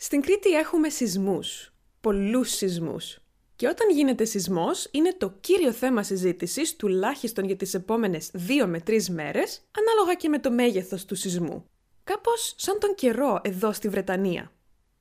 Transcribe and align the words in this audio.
Στην 0.00 0.20
Κρήτη 0.20 0.50
έχουμε 0.50 0.88
σεισμούς. 0.88 1.72
Πολλούς 2.00 2.50
σεισμούς. 2.50 3.18
Και 3.56 3.68
όταν 3.68 3.90
γίνεται 3.90 4.24
σεισμός, 4.24 4.88
είναι 4.90 5.14
το 5.18 5.34
κύριο 5.40 5.72
θέμα 5.72 6.02
συζήτησης, 6.02 6.76
τουλάχιστον 6.76 7.44
για 7.44 7.56
τις 7.56 7.74
επόμενες 7.74 8.30
δύο 8.32 8.66
με 8.66 8.80
τρεις 8.80 9.10
μέρες, 9.10 9.62
ανάλογα 9.78 10.14
και 10.14 10.28
με 10.28 10.38
το 10.38 10.50
μέγεθος 10.50 11.04
του 11.04 11.14
σεισμού. 11.14 11.64
Κάπως 12.04 12.54
σαν 12.56 12.78
τον 12.78 12.94
καιρό 12.94 13.40
εδώ 13.42 13.72
στη 13.72 13.88
Βρετανία. 13.88 14.52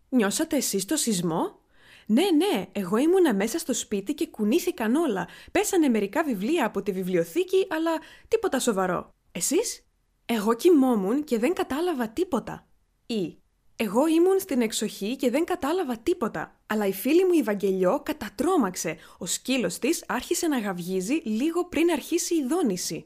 Νιώσατε 0.09 0.55
εσείς 0.55 0.85
το 0.85 0.95
σεισμό; 0.95 1.59
Ναι, 2.05 2.23
ναι, 2.31 2.65
εγώ 2.71 2.97
ήμουνα 2.97 3.33
μέσα 3.33 3.59
στο 3.59 3.73
σπίτι 3.73 4.13
και 4.13 4.27
κουνήθηκαν 4.27 4.95
όλα. 4.95 5.27
Πέσανε 5.51 5.87
μερικά 5.87 6.23
βιβλία 6.23 6.65
από 6.65 6.81
τη 6.81 6.91
βιβλιοθήκη, 6.91 7.67
αλλά 7.69 7.91
τίποτα 8.27 8.59
σοβαρό. 8.59 9.13
Εσείς; 9.31 9.87
Εγώ 10.25 10.53
κοιμόμουν 10.53 11.23
και 11.23 11.39
δεν 11.39 11.53
κατάλαβα 11.53 12.09
τίποτα. 12.09 12.67
Ή 13.05 13.37
εγώ 13.79 14.07
ήμουν 14.07 14.39
στην 14.39 14.61
εξοχή 14.61 15.15
και 15.15 15.29
δεν 15.29 15.43
κατάλαβα 15.43 15.97
τίποτα, 15.97 16.59
αλλά 16.67 16.85
η 16.85 16.93
φίλη 16.93 17.25
μου 17.25 17.33
η 17.33 17.43
Βαγγελιό 17.43 18.01
κατατρώμαξε. 18.05 18.97
Ο 19.17 19.25
σκύλος 19.25 19.79
της 19.79 20.03
άρχισε 20.07 20.47
να 20.47 20.59
γαυγίζει 20.59 21.21
λίγο 21.23 21.65
πριν 21.65 21.91
αρχίσει 21.91 22.35
η 22.35 22.45
δόνηση. 22.47 23.05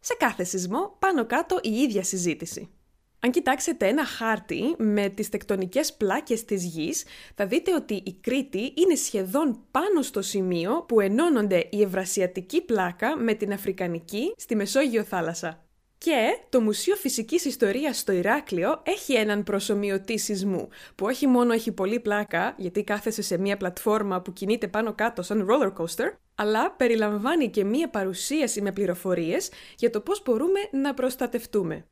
Σε 0.00 0.14
κάθε 0.14 0.44
σεισμό, 0.44 0.96
πάνω 0.98 1.26
κάτω 1.26 1.58
η 1.62 1.70
ίδια 1.70 2.02
συζήτηση. 2.02 2.68
Αν 3.20 3.30
κοιτάξετε 3.30 3.88
ένα 3.88 4.04
χάρτη 4.04 4.74
με 4.78 5.08
τις 5.08 5.28
τεκτονικές 5.28 5.94
πλάκες 5.94 6.44
της 6.44 6.64
γης, 6.64 7.04
θα 7.34 7.46
δείτε 7.46 7.74
ότι 7.74 7.94
η 7.94 8.12
Κρήτη 8.20 8.72
είναι 8.76 8.94
σχεδόν 8.94 9.66
πάνω 9.70 10.02
στο 10.02 10.22
σημείο 10.22 10.84
που 10.88 11.00
ενώνονται 11.00 11.68
η 11.70 11.82
Ευρασιατική 11.82 12.60
πλάκα 12.62 13.16
με 13.16 13.34
την 13.34 13.52
Αφρικανική 13.52 14.34
στη 14.36 14.56
Μεσόγειο 14.56 15.04
θάλασσα. 15.04 15.64
Και 16.04 16.38
το 16.48 16.60
Μουσείο 16.60 16.96
Φυσικής 16.96 17.44
Ιστορίας 17.44 17.98
στο 17.98 18.12
Ηράκλειο 18.12 18.82
έχει 18.82 19.14
έναν 19.14 19.42
προσωμιωτή 19.42 20.18
σεισμού, 20.18 20.68
που 20.94 21.06
όχι 21.06 21.26
μόνο 21.26 21.52
έχει 21.52 21.72
πολύ 21.72 22.00
πλάκα, 22.00 22.54
γιατί 22.56 22.84
κάθεσαι 22.84 23.22
σε 23.22 23.38
μια 23.38 23.56
πλατφόρμα 23.56 24.20
που 24.20 24.32
κινείται 24.32 24.68
πάνω 24.68 24.94
κάτω 24.94 25.22
σαν 25.22 25.46
roller 25.50 25.72
coaster, 25.72 26.12
αλλά 26.34 26.70
περιλαμβάνει 26.72 27.50
και 27.50 27.64
μια 27.64 27.90
παρουσίαση 27.90 28.62
με 28.62 28.72
πληροφορίες 28.72 29.50
για 29.76 29.90
το 29.90 30.00
πώς 30.00 30.22
μπορούμε 30.22 30.60
να 30.70 30.94
προστατευτούμε. 30.94 31.86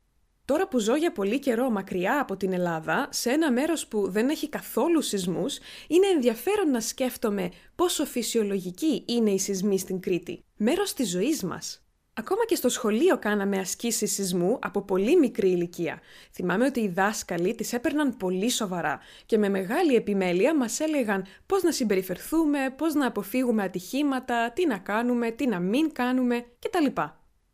Τώρα 0.45 0.67
που 0.67 0.79
ζω 0.79 0.95
για 0.95 1.11
πολύ 1.11 1.39
καιρό 1.39 1.69
μακριά 1.69 2.19
από 2.21 2.37
την 2.37 2.53
Ελλάδα, 2.53 3.07
σε 3.11 3.29
ένα 3.29 3.51
μέρος 3.51 3.87
που 3.87 4.09
δεν 4.09 4.29
έχει 4.29 4.49
καθόλου 4.49 5.01
σεισμούς, 5.01 5.57
είναι 5.87 6.07
ενδιαφέρον 6.07 6.71
να 6.71 6.81
σκέφτομαι 6.81 7.49
πόσο 7.75 8.05
φυσιολογική 8.05 9.03
είναι 9.07 9.31
η 9.31 9.39
σεισμοί 9.39 9.79
στην 9.79 9.99
Κρήτη. 9.99 10.43
Μέρος 10.57 10.93
της 10.93 11.09
ζωής 11.09 11.43
μας. 11.43 11.83
Ακόμα 12.19 12.45
και 12.45 12.55
στο 12.55 12.69
σχολείο 12.69 13.17
κάναμε 13.17 13.57
ασκήσεις 13.57 14.13
σεισμού 14.13 14.59
από 14.61 14.81
πολύ 14.81 15.17
μικρή 15.17 15.49
ηλικία. 15.49 15.99
Θυμάμαι 16.33 16.65
ότι 16.65 16.79
οι 16.79 16.87
δάσκαλοι 16.87 17.55
τις 17.55 17.73
έπαιρναν 17.73 18.17
πολύ 18.17 18.49
σοβαρά 18.49 18.99
και 19.25 19.37
με 19.37 19.49
μεγάλη 19.49 19.95
επιμέλεια 19.95 20.55
μας 20.55 20.79
έλεγαν 20.79 21.25
πώς 21.45 21.63
να 21.63 21.71
συμπεριφερθούμε, 21.71 22.73
πώς 22.77 22.93
να 22.93 23.07
αποφύγουμε 23.07 23.63
ατυχήματα, 23.63 24.51
τι 24.51 24.67
να 24.67 24.77
κάνουμε, 24.77 25.31
τι 25.31 25.47
να 25.47 25.59
μην 25.59 25.91
κάνουμε 25.91 26.45
κτλ. 26.59 27.01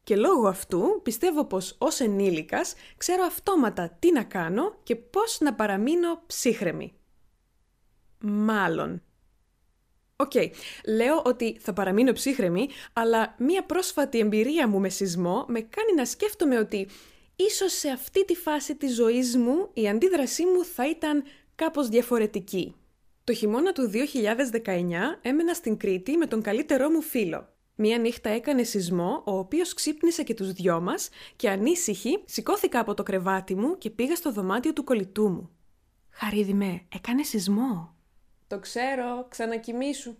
Και 0.04 0.16
λόγω 0.16 0.48
αυτού 0.48 1.00
πιστεύω 1.04 1.46
πως 1.46 1.76
ως 1.78 2.00
ενήλικας 2.00 2.74
ξέρω 2.98 3.24
αυτόματα 3.24 3.96
τι 4.00 4.12
να 4.12 4.24
κάνω 4.24 4.80
και 4.84 4.96
πώς 4.96 5.38
να 5.40 5.54
παραμείνω 5.54 6.22
ψύχρεμη. 6.28 6.94
Μάλλον. 8.20 9.02
Οκ, 10.18 10.32
λέω 10.88 11.22
ότι 11.26 11.58
θα 11.60 11.74
παραμείνω 11.74 12.12
ψύχραιμη, 12.12 12.68
αλλά 12.94 13.36
μία 13.38 13.64
πρόσφατη 13.66 14.20
εμπειρία 14.20 14.68
μου 14.68 14.80
με 14.80 14.90
σεισμό 14.90 15.46
με 15.48 15.60
κάνει 15.62 15.94
να 15.96 16.06
σκέφτομαι 16.06 16.58
ότι 16.58 16.88
ίσως 17.36 17.72
σε 17.72 17.90
αυτή 17.90 18.26
τη 18.26 18.36
φάση 18.36 18.76
της 18.76 18.96
ζωής 18.96 19.38
μου 19.38 19.70
η 19.74 19.90
αντίδρασή 19.90 20.46
μου 20.46 20.66
θα 20.66 20.90
ήταν 20.90 21.24
κάπως 21.56 21.90
διαφορετική. 21.90 22.76
Το 23.24 23.34
χειμώνα 23.34 23.72
του 23.72 23.92
2019 24.64 24.72
έμενα 25.22 25.54
στην 25.54 25.78
Κρήτη 25.78 26.18
με 26.18 26.26
τον 26.26 26.42
καλύτερό 26.42 26.90
μου 26.90 27.02
φίλο. 27.02 27.50
Μία 27.76 27.98
νύχτα 27.98 28.30
έκανε 28.30 28.64
σεισμό, 28.64 29.24
ο 29.26 29.38
οποίος 29.38 29.74
ξύπνησε 29.74 30.24
και 30.24 30.34
τους 30.34 30.52
δυο 30.52 30.82
μας 30.82 31.10
και 31.36 31.50
ανήσυχη 31.50 32.24
σηκώθηκα 32.26 32.80
από 32.80 32.94
το 32.94 33.04
κρεβάτι 33.04 33.56
μου 33.56 33.78
και 33.78 33.90
πήγα 33.90 34.16
στο 34.16 34.32
δωμάτιο 34.32 34.74
του 34.74 34.84
κολλητού 34.84 35.30
μου. 35.30 35.50
«Χαρίδι 36.10 36.54
με, 36.54 36.82
έκανε 36.96 37.24
σεισμό», 37.24 37.95
το 38.48 38.60
ξέρω, 38.60 39.26
ξανακοιμήσου. 39.30 40.16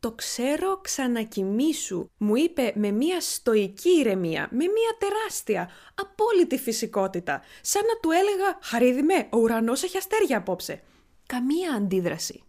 Το 0.00 0.12
ξέρω, 0.12 0.80
ξανακοιμήσου, 0.80 2.10
μου 2.18 2.36
είπε 2.36 2.72
με 2.74 2.90
μία 2.90 3.20
στοική 3.20 3.90
ηρεμία, 3.90 4.48
με 4.50 4.64
μία 4.64 4.96
τεράστια, 4.98 5.70
απόλυτη 5.94 6.58
φυσικότητα, 6.58 7.42
σαν 7.60 7.82
να 7.86 8.00
του 8.00 8.10
έλεγα 8.10 8.58
«Χαρίδι 8.62 9.02
με, 9.02 9.28
ο 9.30 9.38
ουρανός 9.38 9.82
έχει 9.82 9.96
αστέρια 9.96 10.36
απόψε». 10.36 10.82
Καμία 11.26 11.72
αντίδραση. 11.72 12.42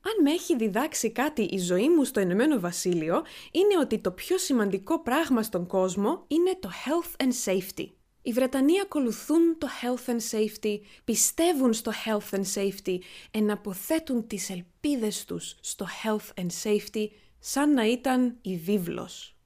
Αν 0.00 0.22
με 0.22 0.30
έχει 0.30 0.56
διδάξει 0.56 1.10
κάτι 1.10 1.42
η 1.42 1.58
ζωή 1.58 1.88
μου 1.88 2.04
στο 2.04 2.20
Ηνωμένο 2.20 2.60
Βασίλειο, 2.60 3.24
είναι 3.50 3.78
ότι 3.80 3.98
το 3.98 4.10
πιο 4.10 4.38
σημαντικό 4.38 5.02
πράγμα 5.02 5.42
στον 5.42 5.66
κόσμο 5.66 6.24
είναι 6.26 6.58
το 6.60 6.70
health 6.84 7.24
and 7.24 7.32
safety. 7.44 7.88
Οι 8.26 8.32
Βρετανοί 8.32 8.80
ακολουθούν 8.80 9.58
το 9.58 9.68
health 9.82 10.10
and 10.10 10.20
safety, 10.30 10.80
πιστεύουν 11.04 11.72
στο 11.72 11.92
health 12.04 12.36
and 12.36 12.44
safety, 12.54 12.98
εναποθέτουν 13.30 14.26
τις 14.26 14.50
ελπίδες 14.50 15.24
τους 15.24 15.56
στο 15.60 15.86
health 16.02 16.42
and 16.42 16.46
safety 16.62 17.06
σαν 17.38 17.72
να 17.72 17.86
ήταν 17.86 18.38
η 18.42 18.56
βίβλος. 18.56 19.36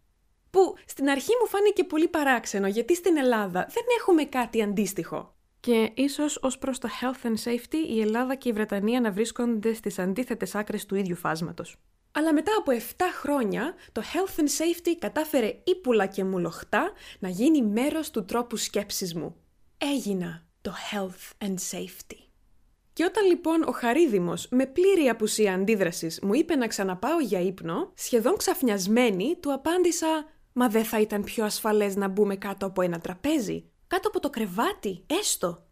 Που 0.51 0.75
στην 0.87 1.09
αρχή 1.09 1.31
μου 1.41 1.49
φάνηκε 1.49 1.85
πολύ 1.85 2.09
παράξενο 2.09 2.67
γιατί 2.67 2.95
στην 2.95 3.17
Ελλάδα 3.17 3.67
δεν 3.71 3.85
έχουμε 3.99 4.25
κάτι 4.25 4.63
αντίστοιχο. 4.63 5.35
Και 5.61 5.91
ίσως 5.95 6.39
ως 6.43 6.59
προς 6.59 6.79
το 6.79 6.89
health 7.01 7.27
and 7.27 7.51
safety 7.51 7.89
η 7.89 8.01
Ελλάδα 8.01 8.35
και 8.35 8.49
η 8.49 8.53
Βρετανία 8.53 9.01
να 9.01 9.13
βρίσκονται 9.13 9.73
στις 9.73 9.99
αντίθετες 9.99 10.55
άκρες 10.55 10.87
του 10.87 10.95
ίδιου 10.95 11.17
φάσματος. 11.17 11.77
Αλλά 12.13 12.33
μετά 12.33 12.53
από 12.59 12.73
7 12.73 13.03
χρόνια, 13.21 13.75
το 13.93 14.03
Health 14.13 14.41
and 14.41 14.45
Safety 14.45 14.97
κατάφερε 14.99 15.61
ύπουλα 15.65 16.07
και 16.07 16.25
μουλοχτά 16.25 16.93
να 17.19 17.29
γίνει 17.29 17.63
μέρος 17.63 18.11
του 18.11 18.25
τρόπου 18.25 18.57
σκέψης 18.57 19.15
μου. 19.15 19.37
Έγινα 19.79 20.47
το 20.61 20.73
Health 20.93 21.47
and 21.47 21.55
Safety. 21.71 22.19
Και 22.93 23.05
όταν 23.05 23.27
λοιπόν 23.27 23.63
ο 23.63 23.73
Χαρίδημος 23.73 24.49
με 24.51 24.67
πλήρη 24.67 25.09
απουσία 25.09 25.55
αντίδρασης 25.55 26.21
μου 26.23 26.35
είπε 26.35 26.55
να 26.55 26.67
ξαναπάω 26.67 27.21
για 27.21 27.41
ύπνο, 27.41 27.93
σχεδόν 27.95 28.37
ξαφνιασμένη 28.37 29.37
του 29.41 29.53
απάντησα 29.53 30.25
«Μα 30.53 30.69
δεν 30.69 30.85
θα 30.85 31.01
ήταν 31.01 31.23
πιο 31.23 31.45
ασφαλές 31.45 31.97
να 31.97 32.09
μπούμε 32.09 32.37
κάτω 32.37 32.67
από 32.67 32.83
ένα 32.83 33.01
τραπέζι, 33.01 33.71
κάτω 33.87 34.09
από 34.09 34.21
το 34.21 34.31
κρεβάτι, 34.31 35.05
έστω». 35.07 35.67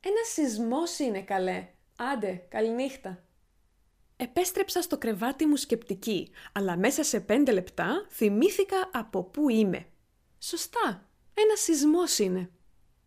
«Ένας 0.00 0.28
σεισμός 0.32 0.98
είναι 0.98 1.22
καλέ. 1.22 1.68
Άντε, 1.96 2.46
καληνύχτα». 2.48 3.24
Επέστρεψα 4.16 4.82
στο 4.82 4.98
κρεβάτι 4.98 5.46
μου 5.46 5.56
σκεπτική, 5.56 6.30
αλλά 6.52 6.76
μέσα 6.76 7.02
σε 7.02 7.20
πέντε 7.20 7.52
λεπτά 7.52 8.06
θυμήθηκα 8.10 8.90
από 8.92 9.24
πού 9.24 9.48
είμαι. 9.48 9.86
Σωστά, 10.38 11.08
ένα 11.34 11.56
σεισμός 11.56 12.18
είναι. 12.18 12.50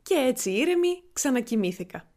Και 0.01 0.13
έτσι 0.15 0.51
ήρεμη 0.51 1.03
ξανακοιμήθηκα. 1.13 2.11